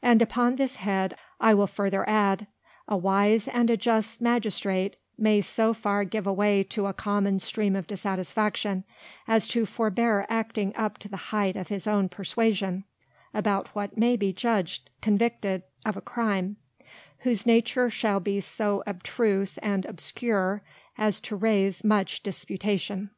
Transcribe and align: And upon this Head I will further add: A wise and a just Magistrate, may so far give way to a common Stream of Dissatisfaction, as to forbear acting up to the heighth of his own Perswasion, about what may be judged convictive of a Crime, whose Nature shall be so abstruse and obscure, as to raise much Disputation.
And 0.00 0.22
upon 0.22 0.56
this 0.56 0.76
Head 0.76 1.14
I 1.38 1.52
will 1.52 1.66
further 1.66 2.08
add: 2.08 2.46
A 2.88 2.96
wise 2.96 3.46
and 3.48 3.68
a 3.68 3.76
just 3.76 4.18
Magistrate, 4.22 4.96
may 5.18 5.42
so 5.42 5.74
far 5.74 6.04
give 6.06 6.24
way 6.24 6.64
to 6.64 6.86
a 6.86 6.94
common 6.94 7.38
Stream 7.38 7.76
of 7.76 7.86
Dissatisfaction, 7.86 8.84
as 9.26 9.46
to 9.48 9.66
forbear 9.66 10.24
acting 10.30 10.74
up 10.74 10.96
to 11.00 11.08
the 11.10 11.18
heighth 11.18 11.54
of 11.54 11.68
his 11.68 11.86
own 11.86 12.08
Perswasion, 12.08 12.84
about 13.34 13.68
what 13.74 13.98
may 13.98 14.16
be 14.16 14.32
judged 14.32 14.88
convictive 15.02 15.62
of 15.84 15.98
a 15.98 16.00
Crime, 16.00 16.56
whose 17.18 17.44
Nature 17.44 17.90
shall 17.90 18.20
be 18.20 18.40
so 18.40 18.82
abstruse 18.86 19.58
and 19.58 19.84
obscure, 19.84 20.62
as 20.96 21.20
to 21.20 21.36
raise 21.36 21.84
much 21.84 22.22
Disputation. 22.22 23.10